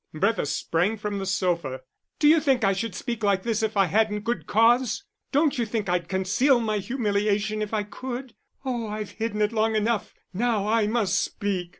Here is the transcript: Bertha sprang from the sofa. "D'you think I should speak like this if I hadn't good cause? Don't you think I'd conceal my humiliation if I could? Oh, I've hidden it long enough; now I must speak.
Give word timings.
Bertha 0.15 0.47
sprang 0.47 0.97
from 0.97 1.19
the 1.19 1.27
sofa. 1.27 1.81
"D'you 2.17 2.39
think 2.39 2.63
I 2.63 2.73
should 2.73 2.95
speak 2.95 3.23
like 3.23 3.43
this 3.43 3.61
if 3.61 3.77
I 3.77 3.85
hadn't 3.85 4.21
good 4.21 4.47
cause? 4.47 5.03
Don't 5.31 5.59
you 5.59 5.65
think 5.67 5.87
I'd 5.87 6.09
conceal 6.09 6.59
my 6.59 6.79
humiliation 6.79 7.61
if 7.61 7.71
I 7.71 7.83
could? 7.83 8.33
Oh, 8.65 8.87
I've 8.87 9.11
hidden 9.11 9.43
it 9.43 9.53
long 9.53 9.75
enough; 9.75 10.15
now 10.33 10.67
I 10.67 10.87
must 10.87 11.23
speak. 11.23 11.69